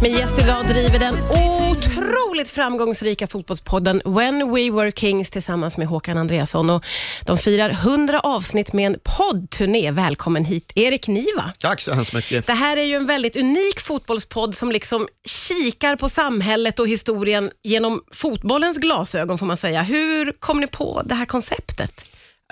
Min 0.00 0.12
gäst 0.12 0.38
idag 0.38 0.68
driver 0.68 0.98
den 0.98 1.14
otroligt 1.18 2.50
framgångsrika 2.50 3.26
fotbollspodden 3.26 4.02
When 4.04 4.54
We 4.54 4.70
Were 4.70 4.92
Kings 4.92 5.30
tillsammans 5.30 5.76
med 5.76 5.86
Håkan 5.86 6.18
Andreasson. 6.18 6.70
Och 6.70 6.84
de 7.26 7.38
firar 7.38 7.70
100 7.70 8.20
avsnitt 8.20 8.72
med 8.72 8.86
en 8.86 8.96
poddturné. 9.04 9.90
Välkommen 9.90 10.44
hit, 10.44 10.72
Erik 10.74 11.08
Niva. 11.08 11.52
Tack 11.58 11.80
så 11.80 11.92
hemskt 11.92 12.12
mycket. 12.12 12.46
Det 12.46 12.52
här 12.52 12.76
är 12.76 12.82
ju 12.82 12.94
en 12.94 13.06
väldigt 13.06 13.36
unik 13.36 13.80
fotbollspodd 13.80 14.54
som 14.54 14.72
liksom 14.72 15.08
kikar 15.24 15.96
på 15.96 16.08
samhället 16.08 16.78
och 16.78 16.88
historien 16.88 17.50
genom 17.62 18.00
fotbollens 18.12 18.78
glasögon, 18.78 19.38
får 19.38 19.46
man 19.46 19.56
säga. 19.56 19.82
Hur 19.82 20.32
kom 20.32 20.60
ni 20.60 20.66
på 20.66 21.02
det 21.04 21.14
här 21.14 21.26
konceptet? 21.26 22.04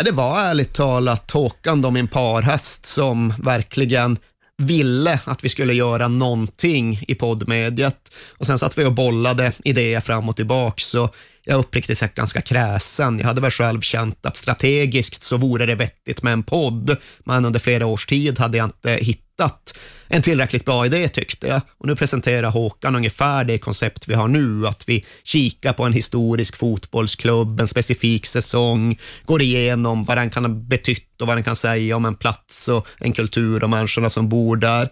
Det 0.05 0.11
var 0.11 0.41
ärligt 0.41 0.75
talat 0.75 1.31
Håkan, 1.31 1.83
då, 1.83 1.91
min 1.91 2.09
parhäst, 2.09 2.87
som 2.87 3.35
verkligen 3.43 4.19
ville 4.57 5.21
att 5.25 5.45
vi 5.45 5.49
skulle 5.49 5.75
göra 5.75 6.09
någonting 6.09 7.05
i 7.09 7.15
poddmediet. 7.15 8.13
Och 8.39 8.47
sen 8.47 8.59
satt 8.59 8.79
vi 8.79 8.85
och 8.85 8.93
bollade 8.93 9.53
idéer 9.65 10.01
fram 10.01 10.29
och 10.29 10.37
tillbaka. 10.37 10.81
Så 10.81 11.11
jag 11.45 11.55
är 11.55 11.59
uppriktigt 11.59 11.99
sagt 11.99 12.15
ganska 12.15 12.43
kräsen. 12.43 13.19
Jag 13.19 13.27
hade 13.27 13.41
väl 13.41 13.51
själv 13.51 13.81
känt 13.81 14.27
att 14.27 14.37
strategiskt 14.37 15.23
så 15.23 15.37
vore 15.37 15.67
det 15.67 15.75
vettigt 15.75 16.23
med 16.23 16.33
en 16.33 16.43
podd, 16.43 16.97
men 17.25 17.45
under 17.45 17.61
flera 17.61 17.87
års 17.87 18.07
tid 18.07 18.39
hade 18.39 18.59
jag 18.59 18.65
inte 18.65 18.91
hittat 18.91 19.75
en 20.09 20.23
tillräckligt 20.23 20.65
bra 20.65 20.87
idé 20.87 21.09
tyckte 21.09 21.47
jag. 21.47 21.61
Och 21.79 21.87
nu 21.87 21.97
presenterar 21.97 22.51
Håkan 22.51 22.97
ungefär 22.97 23.45
det 23.45 23.59
koncept 23.59 24.09
vi 24.09 24.15
har 24.15 24.29
nu, 24.29 24.67
att 24.67 24.89
vi 24.89 25.05
kikar 25.25 25.73
på 25.73 25.85
en 25.85 25.93
historisk 25.93 26.57
fotbollsklubb, 26.57 27.61
en 27.61 27.69
specifik 27.69 28.27
säsong, 28.27 28.99
går 29.25 29.43
igenom 29.43 30.05
vad 30.05 30.17
den 30.17 30.31
kan 30.31 30.45
ha 30.45 30.53
betytt 30.53 31.21
och 31.21 31.27
vad 31.27 31.37
den 31.37 31.45
kan 31.45 31.57
säga 31.57 31.97
om 31.97 32.05
en 32.05 32.15
plats 32.15 32.69
och 32.69 32.87
en 32.99 33.13
kultur 33.13 33.65
och 33.65 33.71
människorna 33.71 34.11
som 34.11 34.29
bor 34.29 34.57
där. 34.57 34.89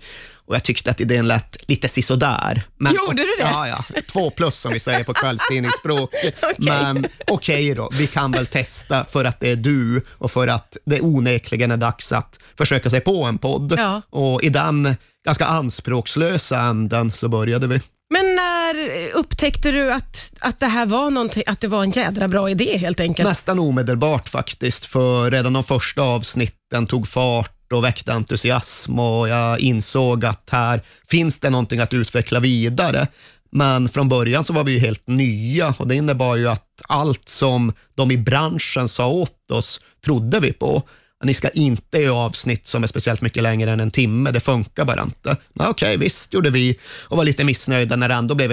Och 0.53 0.57
jag 0.57 0.63
tyckte 0.63 0.91
att 0.91 1.01
idén 1.01 1.29
lät 1.29 1.69
lite 1.69 1.89
sisådär. 1.89 2.63
Men, 2.79 2.95
Gjorde 2.95 3.23
du 3.23 3.35
det? 3.39 3.43
Ja, 3.43 3.69
ja. 3.69 3.85
Två 4.13 4.31
plus 4.31 4.57
som 4.57 4.73
vi 4.73 4.79
säger 4.79 5.05
på 5.05 5.15
kvällstidningsspråk. 5.15 6.15
Okej. 6.43 6.55
Men 6.59 7.07
okej 7.27 7.75
då, 7.75 7.91
vi 7.99 8.07
kan 8.07 8.33
väl 8.33 8.47
testa 8.47 9.05
för 9.05 9.25
att 9.25 9.41
det 9.41 9.51
är 9.51 9.57
du 9.57 10.03
och 10.19 10.31
för 10.31 10.49
att 10.49 10.77
det 10.85 11.01
onekligen 11.01 11.71
är 11.71 11.77
dags 11.77 12.13
att 12.13 12.39
försöka 12.59 12.91
sig 12.91 13.01
på 13.01 13.25
en 13.25 13.39
podd. 13.39 13.75
Ja. 13.79 14.03
Och 14.11 14.43
i 14.43 14.49
den 14.49 14.97
ganska 15.25 15.47
anspråkslösa 15.47 16.61
änden 16.61 17.13
så 17.13 17.29
började 17.29 17.67
vi. 17.67 17.81
Men 18.11 18.35
när 18.35 19.11
upptäckte 19.15 19.71
du 19.71 19.93
att, 19.93 20.33
att 20.41 20.61
det 20.61 20.67
här 20.67 20.87
var 20.87 21.11
någonting, 21.11 21.43
att 21.47 21.61
det 21.61 21.69
var 21.69 21.83
en 21.83 21.91
jädra 21.91 22.29
bra 22.29 22.51
idé 22.51 22.79
helt 22.79 23.01
enkelt? 23.01 23.29
Nästan 23.29 23.59
omedelbart 23.59 24.29
faktiskt, 24.29 24.87
för 24.87 25.31
redan 25.31 25.53
de 25.53 25.65
första 25.65 26.03
avsnitten 26.03 26.87
tog 26.87 27.09
fart 27.09 27.62
och 27.75 27.85
väckte 27.85 28.13
entusiasm 28.13 28.99
och 28.99 29.29
jag 29.29 29.61
insåg 29.61 30.25
att 30.25 30.49
här 30.51 30.81
finns 31.09 31.41
det 31.41 31.51
någonting 31.51 31.81
att 31.81 31.95
utveckla 31.95 32.41
vidare. 32.41 33.07
Men 33.51 33.89
från 33.89 34.09
början 34.09 34.45
så 34.45 34.53
var 34.53 34.65
vi 34.65 34.73
ju 34.73 34.79
helt 34.79 35.07
nya 35.07 35.75
och 35.79 35.89
det 35.89 35.95
innebar 35.95 36.37
ju 36.37 36.49
att 36.49 36.83
allt 36.89 37.29
som 37.29 37.73
de 37.95 38.11
i 38.11 38.19
branschen 38.19 38.89
sa 38.89 39.07
åt 39.07 39.51
oss 39.51 39.81
trodde 40.05 40.41
vi 40.41 40.53
på. 40.53 40.83
Ni 41.25 41.35
ska 41.35 41.49
inte 41.49 41.99
göra 41.99 42.15
avsnitt 42.15 42.67
som 42.67 42.83
är 42.83 42.87
speciellt 42.87 43.21
mycket 43.21 43.43
längre 43.43 43.71
än 43.71 43.81
en 43.81 43.91
timme, 43.91 44.31
det 44.31 44.41
funkar 44.41 44.85
bara 44.85 45.03
inte. 45.03 45.37
Men 45.53 45.69
okej, 45.69 45.97
visst 45.97 46.35
gjorde 46.35 46.51
vi 46.51 46.79
och 47.09 47.17
var 47.17 47.25
lite 47.25 47.45
missnöjda 47.45 47.97
när 47.97 48.09
det 48.09 48.15
ändå 48.15 48.35
blev 48.35 48.53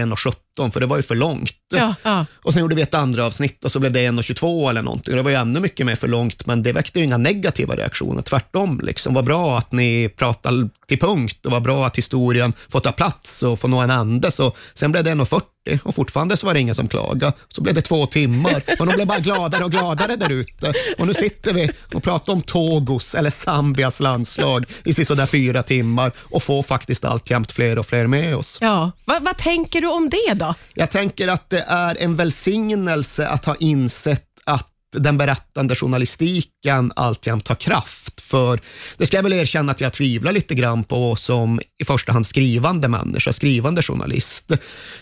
1.17 0.59 0.71
för 0.71 0.79
det 0.79 0.85
var 0.85 0.97
ju 0.97 1.03
för 1.03 1.15
långt. 1.15 1.51
Ja, 1.73 1.95
ja. 2.03 2.25
Och 2.35 2.53
sen 2.53 2.61
gjorde 2.61 2.75
vi 2.75 2.81
ett 2.81 2.93
andra 2.93 3.25
avsnitt 3.25 3.65
och 3.65 3.71
så 3.71 3.79
blev 3.79 3.91
det 3.91 3.99
1.22 3.99 4.69
eller 4.69 4.81
någonting. 4.81 5.15
Det 5.15 5.21
var 5.21 5.31
ju 5.31 5.37
ännu 5.37 5.59
mycket 5.59 5.85
mer 5.85 5.95
för 5.95 6.07
långt, 6.07 6.45
men 6.45 6.63
det 6.63 6.73
väckte 6.73 6.99
ju 6.99 7.05
inga 7.05 7.17
negativa 7.17 7.75
reaktioner. 7.75 8.21
Tvärtom, 8.21 8.79
liksom. 8.83 9.13
vad 9.13 9.25
bra 9.25 9.57
att 9.57 9.71
ni 9.71 10.09
pratar 10.17 10.69
till 10.87 10.99
punkt 10.99 11.45
och 11.45 11.51
vad 11.51 11.63
bra 11.63 11.85
att 11.85 11.97
historien 11.97 12.53
får 12.69 12.79
ta 12.79 12.91
plats 12.91 13.43
och 13.43 13.59
får 13.59 13.67
nå 13.67 13.79
en 13.79 13.89
ände. 13.89 14.31
Så 14.31 14.55
sen 14.73 14.91
blev 14.91 15.03
det 15.03 15.11
1.40 15.11 15.41
och 15.83 15.95
fortfarande 15.95 16.37
så 16.37 16.45
var 16.45 16.53
det 16.53 16.59
ingen 16.59 16.75
som 16.75 16.87
klagade. 16.87 17.33
Så 17.47 17.61
blev 17.61 17.75
det 17.75 17.81
två 17.81 18.05
timmar 18.05 18.63
och 18.79 18.85
de 18.85 18.95
blev 18.95 19.07
bara 19.07 19.19
gladare 19.19 19.63
och 19.63 19.71
gladare 19.71 20.15
där 20.15 20.29
ute. 20.29 20.73
Och 20.97 21.07
nu 21.07 21.13
sitter 21.13 21.53
vi 21.53 21.71
och 21.93 22.03
pratar 22.03 22.33
om 22.33 22.41
Togos 22.41 23.15
eller 23.15 23.29
Zambias 23.29 23.99
landslag 23.99 24.65
i 24.85 24.93
sådär 25.05 25.25
fyra 25.25 25.63
timmar 25.63 26.11
och 26.17 26.43
får 26.43 26.63
faktiskt 26.63 27.05
alltjämt 27.05 27.51
fler 27.51 27.79
och 27.79 27.85
fler 27.85 28.07
med 28.07 28.35
oss. 28.35 28.57
ja. 28.61 28.91
Vad, 29.05 29.23
vad 29.23 29.37
tänker 29.37 29.81
du 29.81 29.87
om 29.87 30.09
det 30.09 30.33
då? 30.33 30.48
Jag 30.73 30.91
tänker 30.91 31.27
att 31.27 31.49
det 31.49 31.65
är 31.67 31.97
en 31.99 32.15
välsignelse 32.15 33.27
att 33.27 33.45
ha 33.45 33.55
insett 33.55 34.25
att 34.45 34.67
den 34.97 35.17
berättande 35.17 35.75
journalistiken 35.75 36.91
alltjämt 36.95 37.47
har 37.47 37.55
kraft. 37.55 38.21
För 38.21 38.59
det 38.97 39.05
ska 39.05 39.17
jag 39.17 39.23
väl 39.23 39.33
erkänna 39.33 39.71
att 39.71 39.81
jag 39.81 39.93
tvivlar 39.93 40.31
lite 40.31 40.55
grann 40.55 40.83
på 40.83 41.15
som 41.15 41.61
i 41.81 41.85
första 41.85 42.11
hand 42.11 42.25
skrivande 42.25 42.87
människa, 42.87 43.33
skrivande 43.33 43.81
journalist. 43.81 44.51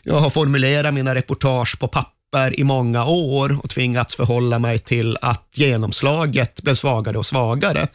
Jag 0.04 0.20
har 0.20 0.30
formulerat 0.30 0.94
mina 0.94 1.16
reportage 1.16 1.80
på 1.80 1.88
papper 1.88 2.17
i 2.56 2.64
många 2.64 3.06
år 3.06 3.60
och 3.64 3.70
tvingats 3.70 4.16
förhålla 4.16 4.60
mig 4.60 4.80
till 4.80 5.18
att 5.22 5.48
genomslaget 5.56 6.62
blev 6.62 6.76
svagare 6.76 7.18
och 7.18 7.26
svagare. 7.26 7.88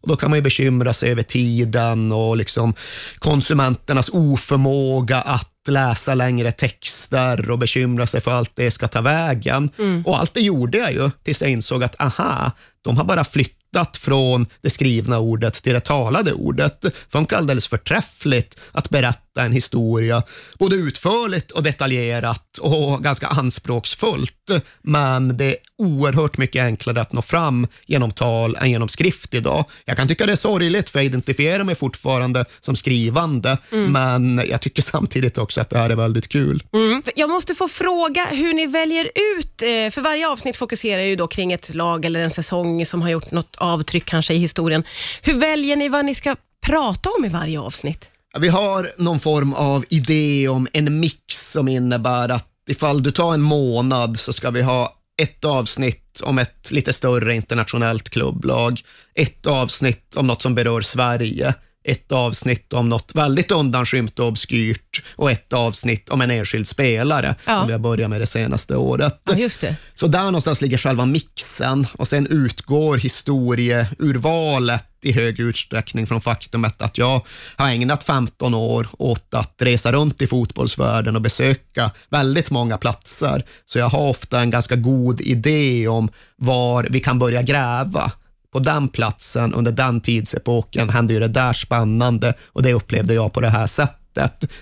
Och 0.00 0.08
Då 0.08 0.16
kan 0.16 0.30
man 0.30 0.36
ju 0.38 0.42
bekymra 0.42 0.92
sig 0.92 1.10
över 1.10 1.22
tiden 1.22 2.12
och 2.12 2.36
liksom 2.36 2.74
konsumenternas 3.18 4.08
oförmåga 4.12 5.20
att 5.20 5.46
läsa 5.68 6.14
längre 6.14 6.52
texter 6.52 7.50
och 7.50 7.58
bekymra 7.58 8.06
sig 8.06 8.20
för 8.20 8.30
allt 8.30 8.52
det 8.54 8.70
ska 8.70 8.88
ta 8.88 9.00
vägen. 9.00 9.70
Och 10.04 10.18
allt 10.18 10.34
det 10.34 10.40
gjorde 10.40 10.78
jag 10.78 10.92
ju 10.92 11.10
tills 11.24 11.40
jag 11.42 11.50
insåg 11.50 11.84
att 11.84 12.00
aha, 12.00 12.50
de 12.82 12.96
har 12.96 13.04
bara 13.04 13.24
flyttat 13.24 13.96
från 13.96 14.46
det 14.60 14.70
skrivna 14.70 15.18
ordet 15.18 15.54
till 15.54 15.72
det 15.72 15.80
talade 15.80 16.32
ordet. 16.32 16.80
Det 16.80 16.92
funkar 17.08 17.36
alldeles 17.36 17.66
förträffligt 17.66 18.58
att 18.72 18.88
berätta 18.90 19.29
en 19.44 19.52
historia, 19.52 20.22
både 20.58 20.76
utförligt 20.76 21.50
och 21.50 21.62
detaljerat 21.62 22.58
och 22.58 23.02
ganska 23.04 23.26
anspråksfullt. 23.26 24.50
Men 24.82 25.36
det 25.36 25.44
är 25.44 25.56
oerhört 25.78 26.38
mycket 26.38 26.62
enklare 26.62 27.00
att 27.00 27.12
nå 27.12 27.22
fram 27.22 27.66
genom 27.86 28.10
tal 28.10 28.56
än 28.56 28.70
genom 28.70 28.88
skrift 28.88 29.34
idag. 29.34 29.64
Jag 29.84 29.96
kan 29.96 30.08
tycka 30.08 30.26
det 30.26 30.32
är 30.32 30.36
sorgligt, 30.36 30.90
för 30.90 30.98
jag 30.98 31.06
identifierar 31.06 31.64
mig 31.64 31.74
fortfarande 31.74 32.44
som 32.60 32.76
skrivande, 32.76 33.58
men 33.70 34.42
jag 34.50 34.60
tycker 34.60 34.82
samtidigt 34.82 35.38
också 35.38 35.60
att 35.60 35.70
det 35.70 35.78
här 35.78 35.90
är 35.90 35.96
väldigt 35.96 36.28
kul. 36.28 36.62
Mm. 36.72 37.02
Jag 37.16 37.30
måste 37.30 37.54
få 37.54 37.68
fråga 37.68 38.24
hur 38.24 38.54
ni 38.54 38.66
väljer 38.66 39.04
ut, 39.04 39.62
eh, 39.62 39.90
för 39.90 40.00
varje 40.00 40.28
avsnitt 40.28 40.56
fokuserar 40.56 41.02
ju 41.02 41.16
då 41.16 41.26
kring 41.26 41.52
ett 41.52 41.74
lag 41.74 42.04
eller 42.04 42.20
en 42.20 42.30
säsong 42.30 42.86
som 42.86 43.02
har 43.02 43.08
gjort 43.08 43.30
något 43.30 43.56
avtryck 43.56 44.04
kanske 44.04 44.34
i 44.34 44.38
historien. 44.38 44.84
Hur 45.22 45.34
väljer 45.34 45.76
ni 45.76 45.88
vad 45.88 46.04
ni 46.04 46.14
ska 46.14 46.36
prata 46.66 47.10
om 47.10 47.24
i 47.24 47.28
varje 47.28 47.60
avsnitt? 47.60 48.08
Vi 48.38 48.48
har 48.48 48.90
någon 48.98 49.20
form 49.20 49.52
av 49.54 49.84
idé 49.88 50.48
om 50.48 50.68
en 50.72 51.00
mix 51.00 51.50
som 51.50 51.68
innebär 51.68 52.28
att 52.28 52.46
ifall 52.68 53.02
du 53.02 53.10
tar 53.10 53.34
en 53.34 53.42
månad 53.42 54.18
så 54.18 54.32
ska 54.32 54.50
vi 54.50 54.62
ha 54.62 54.96
ett 55.22 55.44
avsnitt 55.44 56.20
om 56.22 56.38
ett 56.38 56.70
lite 56.70 56.92
större 56.92 57.34
internationellt 57.34 58.10
klubblag, 58.10 58.80
ett 59.14 59.46
avsnitt 59.46 60.16
om 60.16 60.26
något 60.26 60.42
som 60.42 60.54
berör 60.54 60.80
Sverige, 60.80 61.54
ett 61.84 62.12
avsnitt 62.12 62.72
om 62.72 62.88
något 62.88 63.14
väldigt 63.14 63.50
undanskymt 63.52 64.18
och 64.18 64.26
obskyrt 64.28 65.02
och 65.16 65.30
ett 65.30 65.52
avsnitt 65.52 66.08
om 66.08 66.20
en 66.20 66.30
enskild 66.30 66.66
spelare 66.68 67.34
Ja. 67.46 67.58
som 67.58 67.66
vi 67.66 67.72
har 67.72 67.80
börjat 67.80 68.10
med 68.10 68.20
det 68.20 68.26
senaste 68.26 68.76
året. 68.76 69.20
Ja, 69.24 69.34
just 69.36 69.60
det. 69.60 69.76
Så 69.94 70.06
där 70.06 70.24
någonstans 70.24 70.60
ligger 70.62 70.78
själva 70.78 71.06
mixen 71.06 71.86
och 71.92 72.08
sen 72.08 72.26
utgår 72.26 72.96
historieurvalet 72.96 74.84
i 75.02 75.12
hög 75.12 75.40
utsträckning 75.40 76.06
från 76.06 76.20
faktumet 76.20 76.82
att 76.82 76.98
jag 76.98 77.20
har 77.56 77.68
ägnat 77.68 78.04
15 78.04 78.54
år 78.54 78.88
åt 78.98 79.34
att 79.34 79.54
resa 79.58 79.92
runt 79.92 80.22
i 80.22 80.26
fotbollsvärlden 80.26 81.16
och 81.16 81.22
besöka 81.22 81.90
väldigt 82.10 82.50
många 82.50 82.78
platser. 82.78 83.44
Så 83.66 83.78
jag 83.78 83.88
har 83.88 84.08
ofta 84.08 84.40
en 84.40 84.50
ganska 84.50 84.76
god 84.76 85.20
idé 85.20 85.88
om 85.88 86.08
var 86.36 86.86
vi 86.90 87.00
kan 87.00 87.18
börja 87.18 87.42
gräva. 87.42 88.12
På 88.52 88.58
den 88.58 88.88
platsen 88.88 89.54
under 89.54 89.72
den 89.72 90.00
tidsepoken 90.00 90.88
hände 90.88 91.12
ju 91.12 91.20
det 91.20 91.28
där 91.28 91.52
spännande 91.52 92.34
och 92.46 92.62
det 92.62 92.72
upplevde 92.72 93.14
jag 93.14 93.32
på 93.32 93.40
det 93.40 93.48
här 93.48 93.66
sättet. 93.66 93.96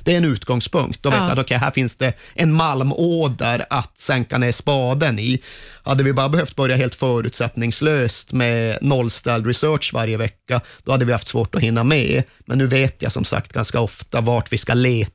Det 0.05 0.13
är 0.13 0.17
en 0.17 0.25
utgångspunkt. 0.25 1.03
Då 1.03 1.11
vet 1.11 1.19
Ja. 1.19 1.25
jag 1.25 1.33
att 1.33 1.39
okej, 1.45 1.57
här 1.59 1.71
finns 1.71 1.97
det 1.97 2.13
en 2.35 2.53
malmåder 2.53 3.67
att 3.71 3.99
sänka 3.99 4.39
ner 4.39 4.53
spaden 4.53 5.19
i. 5.19 5.43
Hade 5.83 6.05
vi 6.05 6.13
bara 6.13 6.29
behövt 6.29 6.57
börja 6.57 6.77
helt 6.77 6.95
förutsättningslöst 6.95 8.33
med 8.33 8.79
nollställd 8.83 9.47
research 9.47 9.91
varje 9.95 10.17
vecka, 10.17 10.61
då 10.85 10.93
hade 10.93 11.05
vi 11.05 11.13
haft 11.13 11.29
svårt 11.29 11.55
att 11.55 11.61
hinna 11.61 11.85
med. 11.85 12.23
Men 12.47 12.59
nu 12.59 12.67
vet 12.67 13.03
jag 13.03 13.13
som 13.13 13.25
sagt 13.25 13.53
ganska 13.53 13.81
ofta 13.81 14.21
vart 14.21 14.53
vi 14.53 14.59
ska 14.59 14.75
leta 14.75 15.13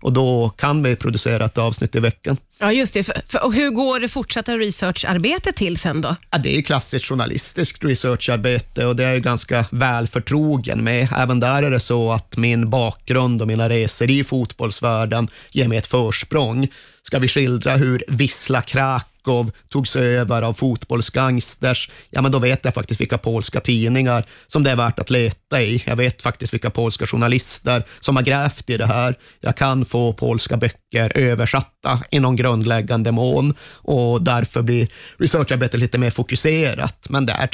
och 0.00 0.12
då 0.12 0.48
kan 0.48 0.82
vi 0.82 0.96
producera 0.96 1.44
ett 1.44 1.58
avsnitt 1.58 1.94
i 1.94 2.00
veckan. 2.00 2.36
Ja, 2.58 2.72
just 2.72 2.94
det. 2.94 3.04
För, 3.04 3.22
för, 3.28 3.44
och 3.44 3.54
hur 3.54 3.70
går 3.70 4.00
det 4.00 4.08
fortsatta 4.08 4.56
researcharbetet 4.56 5.56
till 5.56 5.78
sen 5.78 6.00
då? 6.00 6.16
Ja, 6.30 6.38
det 6.38 6.58
är 6.58 6.62
klassiskt 6.62 7.04
journalistiskt 7.06 7.84
researcharbete 7.84 8.86
och 8.86 8.96
det 8.96 9.04
är 9.04 9.12
jag 9.12 9.22
ganska 9.22 9.64
väl 9.70 10.06
förtrogen 10.06 10.84
med. 10.84 11.08
Även 11.16 11.40
där 11.40 11.62
är 11.62 11.70
det 11.70 11.80
så 11.80 12.12
att 12.12 12.36
min 12.36 12.70
bakgrund 12.70 13.42
och 13.42 13.48
mina 13.48 13.68
resor 13.68 14.10
i 14.10 14.24
fotbollsvärlden 14.24 15.28
ger 15.50 15.68
mig 15.68 15.78
ett 15.78 15.86
försprång. 15.86 16.68
Ska 17.02 17.18
vi 17.18 17.28
skildra 17.28 17.76
hur 17.76 18.04
Wisla 18.08 18.62
Krakow 18.62 19.17
Krakow 19.28 19.50
togs 19.68 19.96
över 19.96 20.42
av 20.42 20.52
fotbollsgangsters, 20.52 21.90
ja 22.10 22.22
men 22.22 22.32
då 22.32 22.38
vet 22.38 22.64
jag 22.64 22.74
faktiskt 22.74 23.00
vilka 23.00 23.18
polska 23.18 23.60
tidningar 23.60 24.24
som 24.46 24.64
det 24.64 24.70
är 24.70 24.76
värt 24.76 24.98
att 24.98 25.10
leta 25.10 25.62
i. 25.62 25.82
Jag 25.86 25.96
vet 25.96 26.22
faktiskt 26.22 26.54
vilka 26.54 26.70
polska 26.70 27.06
journalister 27.06 27.84
som 28.00 28.16
har 28.16 28.22
grävt 28.22 28.70
i 28.70 28.76
det 28.76 28.86
här. 28.86 29.14
Jag 29.40 29.56
kan 29.56 29.84
få 29.84 30.12
polska 30.12 30.56
böcker 30.56 31.18
översatta 31.18 32.00
i 32.10 32.20
någon 32.20 32.36
grundläggande 32.36 33.12
mån 33.12 33.54
och 33.82 34.22
därför 34.22 34.62
blir 34.62 34.88
researcharbetet 35.18 35.80
lite 35.80 35.98
mer 35.98 36.10
fokuserat. 36.10 37.06
Men 37.10 37.26
det 37.26 37.32
är 37.32 37.46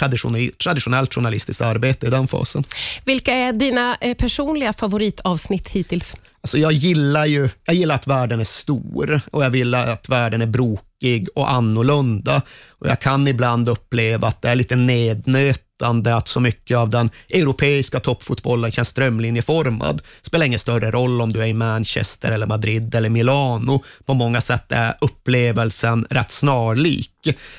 traditionellt 0.58 1.14
journalistiskt 1.14 1.62
arbete 1.62 2.06
i 2.06 2.10
den 2.10 2.26
fasen. 2.26 2.64
Vilka 3.04 3.32
är 3.32 3.52
dina 3.52 3.96
eh, 4.00 4.14
personliga 4.14 4.72
favoritavsnitt 4.72 5.68
hittills? 5.68 6.14
Alltså 6.44 6.58
jag, 6.58 6.72
gillar 6.72 7.26
ju, 7.26 7.48
jag 7.64 7.76
gillar 7.76 7.94
att 7.94 8.06
världen 8.06 8.40
är 8.40 8.44
stor 8.44 9.20
och 9.32 9.44
jag 9.44 9.50
vill 9.50 9.74
att 9.74 10.08
världen 10.08 10.42
är 10.42 10.46
brokig 10.46 11.28
och 11.34 11.50
annorlunda. 11.50 12.42
Och 12.68 12.86
jag 12.88 13.00
kan 13.00 13.28
ibland 13.28 13.68
uppleva 13.68 14.28
att 14.28 14.42
det 14.42 14.48
är 14.48 14.54
lite 14.54 14.76
nednötande 15.80 16.16
att 16.16 16.28
så 16.28 16.40
mycket 16.40 16.76
av 16.76 16.88
den 16.88 17.10
europeiska 17.30 18.00
toppfotbollen 18.00 18.70
känns 18.70 18.88
strömlinjeformad. 18.88 19.96
Det 19.96 20.26
spelar 20.26 20.46
ingen 20.46 20.58
större 20.58 20.90
roll 20.90 21.20
om 21.20 21.32
du 21.32 21.40
är 21.40 21.46
i 21.46 21.52
Manchester, 21.52 22.30
eller 22.30 22.46
Madrid 22.46 22.94
eller 22.94 23.08
Milano. 23.08 23.82
På 24.04 24.14
många 24.14 24.40
sätt 24.40 24.72
är 24.72 24.94
upplevelsen 25.00 26.06
rätt 26.10 26.30
snarlik. 26.30 27.10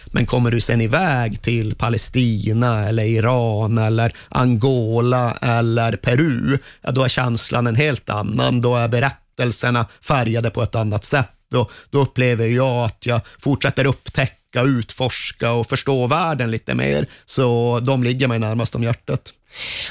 Men 0.05 0.25
kommer 0.25 0.51
du 0.51 0.61
sen 0.61 0.81
iväg 0.81 1.41
till 1.41 1.75
Palestina, 1.75 2.87
eller 2.87 3.03
Iran, 3.03 3.77
eller 3.77 4.13
Angola 4.29 5.37
eller 5.41 5.95
Peru, 5.95 6.57
då 6.93 7.03
är 7.03 7.09
känslan 7.09 7.67
en 7.67 7.75
helt 7.75 8.09
annan. 8.09 8.61
Då 8.61 8.75
är 8.75 8.87
berättelserna 8.87 9.85
färgade 10.01 10.49
på 10.49 10.63
ett 10.63 10.75
annat 10.75 11.03
sätt. 11.03 11.31
Då, 11.51 11.69
då 11.89 11.99
upplever 11.99 12.45
jag 12.45 12.85
att 12.85 13.05
jag 13.05 13.21
fortsätter 13.39 13.85
upptäcka, 13.85 14.44
utforska 14.63 15.51
och 15.51 15.67
förstå 15.67 16.07
världen 16.07 16.51
lite 16.51 16.75
mer. 16.75 17.07
Så 17.25 17.79
de 17.79 18.03
ligger 18.03 18.27
mig 18.27 18.39
närmast 18.39 18.75
om 18.75 18.83
hjärtat. 18.83 19.33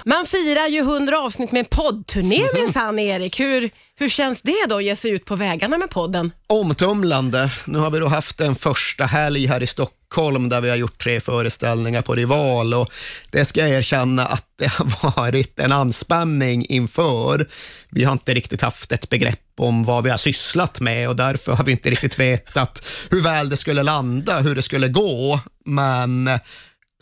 Man 0.04 0.26
firar 0.26 0.68
ju 0.68 0.78
100 0.78 1.18
avsnitt 1.18 1.52
med 1.52 1.58
en 1.58 1.64
poddturné 1.64 2.38
mhm. 2.38 2.62
minsann, 2.62 2.98
Erik. 2.98 3.40
Hur, 3.40 3.70
hur 3.96 4.08
känns 4.08 4.42
det 4.42 4.66
då 4.68 4.76
att 4.76 4.84
ge 4.84 4.96
sig 4.96 5.10
ut 5.10 5.24
på 5.24 5.36
vägarna 5.36 5.78
med 5.78 5.90
podden? 5.90 6.32
Omtumlande. 6.46 7.50
Nu 7.66 7.78
har 7.78 7.90
vi 7.90 7.98
då 7.98 8.06
haft 8.06 8.40
en 8.40 8.54
första 8.54 9.04
helg 9.04 9.46
här 9.46 9.62
i 9.62 9.66
Stockholm 9.66 10.03
där 10.48 10.60
vi 10.60 10.70
har 10.70 10.76
gjort 10.76 11.02
tre 11.02 11.20
föreställningar 11.20 12.02
på 12.02 12.14
Rival 12.14 12.74
och 12.74 12.92
det 13.30 13.44
ska 13.44 13.60
jag 13.60 13.70
erkänna 13.70 14.26
att 14.26 14.46
det 14.58 14.66
har 14.66 15.16
varit 15.16 15.60
en 15.60 15.72
anspänning 15.72 16.66
inför. 16.66 17.48
Vi 17.90 18.04
har 18.04 18.12
inte 18.12 18.34
riktigt 18.34 18.62
haft 18.62 18.92
ett 18.92 19.10
begrepp 19.10 19.40
om 19.56 19.84
vad 19.84 20.04
vi 20.04 20.10
har 20.10 20.16
sysslat 20.16 20.80
med 20.80 21.08
och 21.08 21.16
därför 21.16 21.52
har 21.52 21.64
vi 21.64 21.72
inte 21.72 21.90
riktigt 21.90 22.18
vetat 22.18 22.84
hur 23.10 23.22
väl 23.22 23.48
det 23.48 23.56
skulle 23.56 23.82
landa, 23.82 24.40
hur 24.40 24.54
det 24.54 24.62
skulle 24.62 24.88
gå. 24.88 25.40
Men 25.64 26.30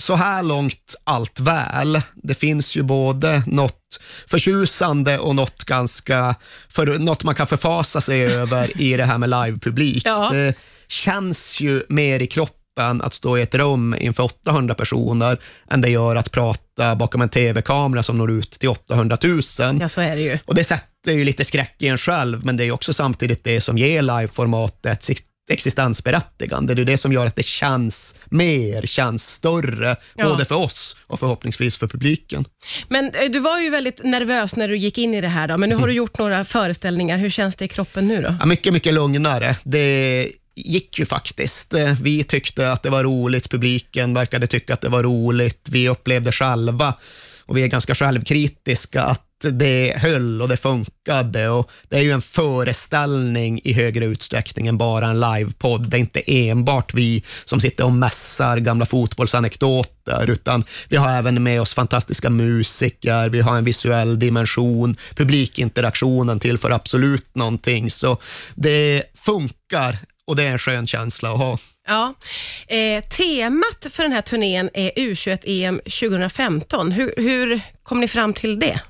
så 0.02 0.14
här 0.14 0.42
långt 0.42 0.94
allt 1.04 1.40
väl. 1.40 2.00
Det 2.14 2.34
finns 2.34 2.76
ju 2.76 2.82
både 2.82 3.42
något 3.46 4.00
förtjusande 4.26 5.18
och 5.18 5.34
något, 5.34 5.64
ganska, 5.64 6.34
för, 6.68 6.98
något 6.98 7.24
man 7.24 7.34
kan 7.34 7.46
förfasa 7.46 8.00
sig 8.00 8.24
över 8.24 8.80
i 8.80 8.96
det 8.96 9.04
här 9.04 9.18
med 9.18 9.30
livepublik. 9.30 10.02
Ja. 10.04 10.30
Det 10.32 10.54
känns 10.88 11.60
ju 11.60 11.82
mer 11.88 12.20
i 12.20 12.26
kroppen 12.26 12.61
att 12.76 13.14
stå 13.14 13.38
i 13.38 13.42
ett 13.42 13.54
rum 13.54 13.94
inför 13.98 14.22
800 14.22 14.74
personer 14.74 15.38
än 15.70 15.80
det 15.80 15.90
gör 15.90 16.16
att 16.16 16.30
prata 16.30 16.96
bakom 16.96 17.22
en 17.22 17.28
tv-kamera 17.28 18.02
som 18.02 18.19
når 18.19 18.30
ut 18.30 18.50
till 18.50 18.69
800 18.69 19.16
000. 19.22 19.40
Ja, 19.80 19.88
så 19.88 20.00
är 20.00 20.16
det 20.16 20.22
ju. 20.22 20.38
Och 20.44 20.54
det 20.54 20.64
sätter 20.64 21.12
ju 21.12 21.24
lite 21.24 21.44
skräck 21.44 21.76
i 21.78 21.88
en 21.88 21.98
själv, 21.98 22.44
men 22.44 22.56
det 22.56 22.64
är 22.64 22.72
också 22.72 22.92
samtidigt 22.92 23.44
det 23.44 23.60
som 23.60 23.78
ger 23.78 24.02
liveformatet 24.02 25.02
existensberättigande. 25.50 26.74
Det 26.74 26.82
är 26.82 26.84
det 26.84 26.98
som 26.98 27.12
gör 27.12 27.26
att 27.26 27.36
det 27.36 27.44
känns 27.44 28.14
mer, 28.24 28.82
känns 28.82 29.26
större, 29.26 29.96
ja. 30.14 30.28
både 30.28 30.44
för 30.44 30.54
oss 30.54 30.96
och 31.06 31.20
förhoppningsvis 31.20 31.76
för 31.76 31.86
publiken. 31.86 32.44
Men 32.88 33.04
eh, 33.04 33.30
du 33.30 33.38
var 33.38 33.58
ju 33.58 33.70
väldigt 33.70 34.04
nervös 34.04 34.56
när 34.56 34.69
du 34.69 34.76
gick 34.76 34.98
in 34.98 35.14
i 35.14 35.20
det 35.20 35.28
här, 35.28 35.48
då, 35.48 35.58
men 35.58 35.69
nu 35.69 35.76
har 35.76 35.86
du 35.86 35.92
gjort 35.92 36.19
några 36.19 36.44
föreställningar. 36.44 37.19
Hur 37.19 37.30
känns 37.30 37.56
det 37.56 37.64
i 37.64 37.69
kroppen 37.69 38.08
nu 38.08 38.22
då? 38.22 38.34
Ja, 38.40 38.46
mycket, 38.46 38.72
mycket 38.72 38.94
lugnare. 38.94 39.56
Det 39.64 40.28
gick 40.54 40.99
ju 40.99 41.06
faktiskt. 41.06 41.75
Eh, 41.75 41.94
vi 42.02 42.25
tyckte 42.25 42.72
att 42.72 42.82
det 42.82 42.90
var 42.90 43.04
roligt, 43.04 43.50
publiken 43.50 44.14
verkade 44.14 44.46
tycka 44.46 44.75
att 44.75 44.81
det 44.81 44.88
var 44.88 45.02
roligt. 45.02 45.69
Vi 45.70 45.88
upplevde 45.88 46.32
själva, 46.32 46.94
och 47.46 47.56
vi 47.56 47.62
är 47.62 47.69
ganska 47.69 47.94
självkritiska, 47.94 49.02
att 49.02 49.26
det 49.50 49.94
höll 49.96 50.43
och 50.43 50.49
det 50.49 50.56
funkade. 50.56 51.49
Och 51.49 51.70
det 51.88 51.96
är 51.96 52.02
ju 52.02 52.10
en 52.10 52.22
föreställning 52.22 53.60
i 53.64 53.72
högre 53.72 54.04
utsträckning 54.04 54.66
än 54.66 54.78
bara 54.78 55.06
en 55.06 55.20
livepodd. 55.20 55.88
Det 55.88 55.96
är 55.96 56.00
inte 56.00 56.22
enbart 56.26 56.94
vi 56.94 57.22
som 57.44 57.60
sitter 57.60 57.84
och 57.84 57.93
mässar 57.93 58.58
gamla 58.58 58.87
fotbollsanekdoter, 58.87 60.31
utan 60.31 60.64
vi 60.88 60.96
har 60.96 61.10
även 61.10 61.43
med 61.43 61.60
oss 61.60 61.75
fantastiska 61.75 62.31
musiker, 62.31 63.28
vi 63.28 63.40
har 63.40 63.56
en 63.56 63.64
visuell 63.64 64.19
dimension, 64.19 64.96
publikinteraktionen 65.14 66.40
tillför 66.40 66.70
absolut 66.70 67.34
någonting. 67.34 67.90
Så 67.90 68.16
det 68.55 69.02
funkar 69.14 69.98
och 70.26 70.36
det 70.36 70.44
är 70.44 70.52
en 70.52 70.58
skön 70.58 70.86
känsla 70.86 71.32
att 71.32 71.38
ha. 71.38 71.58
Ja. 71.86 72.14
Eh, 72.66 73.04
temat 73.04 73.86
för 73.90 74.02
den 74.02 74.12
här 74.12 74.22
turnén 74.22 74.70
är 74.74 74.90
U21-EM 74.90 75.80
2015. 75.84 76.92
Hur, 76.92 77.14
hur 77.16 77.60
kom 77.82 78.00
ni 78.00 78.08
fram 78.08 78.34
till 78.34 78.58
det? 78.58 78.80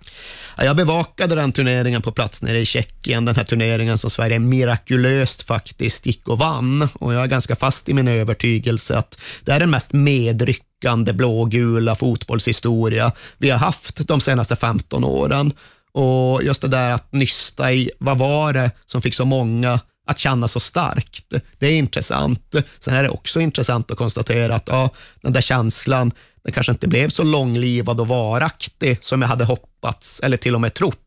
Jag 0.56 0.76
bevakade 0.76 1.34
den 1.34 1.52
turneringen 1.52 2.02
på 2.02 2.12
plats 2.12 2.42
nere 2.42 2.58
i 2.58 2.66
Tjeckien, 2.66 3.24
den 3.24 3.36
här 3.36 3.44
turneringen 3.44 3.98
som 3.98 4.10
Sverige 4.10 4.38
mirakulöst 4.38 5.42
faktiskt 5.42 6.06
gick 6.06 6.28
och 6.28 6.38
vann. 6.38 6.88
Och 6.94 7.14
jag 7.14 7.22
är 7.22 7.26
ganska 7.26 7.56
fast 7.56 7.88
i 7.88 7.94
min 7.94 8.08
övertygelse 8.08 8.96
att 8.96 9.20
det 9.44 9.52
är 9.52 9.60
den 9.60 9.70
mest 9.70 9.92
medryckande 9.92 11.12
blågula 11.12 11.94
fotbollshistoria 11.94 13.12
vi 13.38 13.50
har 13.50 13.58
haft 13.58 14.08
de 14.08 14.20
senaste 14.20 14.56
15 14.56 15.04
åren. 15.04 15.52
Och 15.92 16.42
just 16.42 16.62
det 16.62 16.68
där 16.68 16.92
att 16.92 17.12
nysta 17.12 17.72
i, 17.72 17.90
vad 17.98 18.18
var 18.18 18.52
det 18.52 18.70
som 18.86 19.02
fick 19.02 19.14
så 19.14 19.24
många 19.24 19.80
att 20.06 20.18
känna 20.18 20.48
så 20.48 20.60
starkt. 20.60 21.34
Det 21.58 21.66
är 21.66 21.76
intressant. 21.76 22.56
Sen 22.78 22.94
är 22.94 23.02
det 23.02 23.08
också 23.08 23.40
intressant 23.40 23.90
att 23.90 23.98
konstatera 23.98 24.54
att 24.54 24.68
ja, 24.68 24.90
den 25.20 25.32
där 25.32 25.40
känslan, 25.40 26.12
den 26.44 26.52
kanske 26.52 26.72
inte 26.72 26.88
blev 26.88 27.08
så 27.08 27.22
långlivad 27.22 28.00
och 28.00 28.08
varaktig 28.08 28.98
som 29.00 29.22
jag 29.22 29.28
hade 29.28 29.44
hoppats 29.44 30.20
eller 30.20 30.36
till 30.36 30.54
och 30.54 30.60
med 30.60 30.74
trott. 30.74 30.98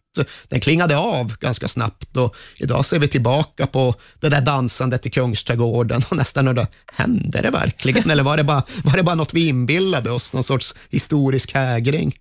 Den 0.48 0.60
klingade 0.60 0.98
av 0.98 1.38
ganska 1.38 1.68
snabbt 1.68 2.18
och 2.18 2.36
idag 2.58 2.86
ser 2.86 3.00
vi 3.00 3.08
tillbaka 3.08 3.68
på 3.68 3.96
det 4.20 4.30
där 4.30 4.42
dansandet 4.42 5.06
i 5.06 5.10
Kungsträdgården 5.10 6.02
och 6.10 6.18
nästan 6.18 6.48
undrar, 6.48 6.68
hände 6.94 7.42
det 7.42 7.50
verkligen? 7.50 8.12
Eller 8.12 8.24
var 8.24 8.38
det, 8.38 8.44
bara, 8.44 8.64
var 8.84 8.98
det 8.98 9.04
bara 9.04 9.16
något 9.16 9.34
vi 9.34 9.48
inbillade 9.48 10.12
oss, 10.12 10.34
någon 10.34 10.44
sorts 10.44 10.76
historisk 10.90 11.54
hägring? 11.54 12.16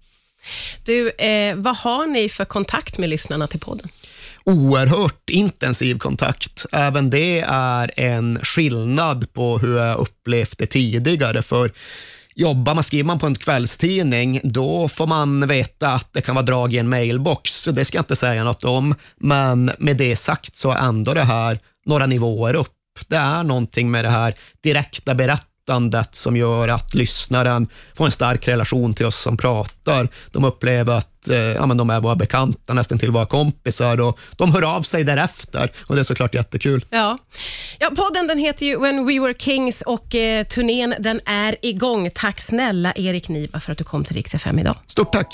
Du, 0.84 1.10
eh, 1.10 1.56
vad 1.56 1.76
har 1.76 2.06
ni 2.06 2.28
för 2.28 2.44
kontakt 2.44 2.98
med 2.98 3.08
lyssnarna 3.08 3.46
till 3.46 3.60
podden? 3.60 3.88
Oerhört 4.46 5.30
intensiv 5.30 5.98
kontakt. 5.98 6.66
Även 6.72 7.10
det 7.10 7.40
är 7.48 7.90
en 7.96 8.38
skillnad 8.42 9.32
på 9.32 9.58
hur 9.58 9.78
jag 9.78 9.98
upplevt 9.98 10.58
det 10.58 10.66
tidigare. 10.66 11.42
För 11.42 11.70
jobbar 12.34 12.74
man, 12.74 12.84
skriver 12.84 13.06
man 13.06 13.18
på 13.18 13.26
en 13.26 13.34
kvällstidning, 13.34 14.40
då 14.44 14.88
får 14.88 15.06
man 15.06 15.46
veta 15.46 15.88
att 15.88 16.12
det 16.12 16.20
kan 16.20 16.34
vara 16.34 16.46
drag 16.46 16.74
i 16.74 16.78
en 16.78 16.88
mailbox. 16.88 17.64
Det 17.64 17.84
ska 17.84 17.98
jag 17.98 18.02
inte 18.02 18.16
säga 18.16 18.44
något 18.44 18.64
om, 18.64 18.94
men 19.16 19.70
med 19.78 19.96
det 19.96 20.16
sagt 20.16 20.56
så 20.56 20.70
är 20.70 20.76
ändå 20.76 21.14
det 21.14 21.24
här 21.24 21.58
några 21.86 22.06
nivåer 22.06 22.54
upp. 22.54 22.70
Det 23.08 23.16
är 23.16 23.44
någonting 23.44 23.90
med 23.90 24.04
det 24.04 24.10
här 24.10 24.34
direkta 24.62 25.14
berättandet 25.14 25.53
berättandet 25.64 26.14
som 26.14 26.36
gör 26.36 26.68
att 26.68 26.94
lyssnaren 26.94 27.68
får 27.94 28.04
en 28.04 28.10
stark 28.10 28.48
relation 28.48 28.94
till 28.94 29.06
oss 29.06 29.16
som 29.22 29.36
pratar. 29.36 30.08
De 30.32 30.44
upplever 30.44 30.94
att 30.94 31.28
eh, 31.28 31.36
ja, 31.36 31.66
men 31.66 31.76
de 31.76 31.90
är 31.90 32.00
våra 32.00 32.16
bekanta, 32.16 32.74
nästan 32.74 32.98
till 32.98 33.10
våra 33.10 33.26
kompisar 33.26 34.00
och 34.00 34.18
de 34.36 34.52
hör 34.52 34.76
av 34.76 34.82
sig 34.82 35.04
därefter 35.04 35.72
och 35.86 35.94
det 35.94 36.00
är 36.00 36.04
såklart 36.04 36.34
jättekul. 36.34 36.84
Ja. 36.90 37.18
Ja, 37.78 37.90
podden 37.96 38.26
den 38.26 38.38
heter 38.38 38.66
ju 38.66 38.80
When 38.80 39.06
We 39.06 39.20
Were 39.20 39.34
Kings 39.38 39.82
och 39.86 40.14
eh, 40.14 40.44
turnén 40.46 40.94
den 40.98 41.20
är 41.26 41.56
igång. 41.62 42.10
Tack 42.14 42.40
snälla 42.40 42.92
Erik 42.96 43.28
Niva 43.28 43.60
för 43.60 43.72
att 43.72 43.78
du 43.78 43.84
kom 43.84 44.04
till 44.04 44.16
Rix 44.16 44.34
FM 44.34 44.58
idag. 44.58 44.76
Stort 44.86 45.12
tack. 45.12 45.22